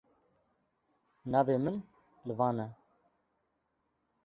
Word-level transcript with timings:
Navê 1.31 1.57
min 1.63 1.77
Ivan 2.31 2.57
e. 2.65 2.67